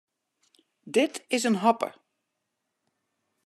[0.95, 1.89] Dit is in hoppe.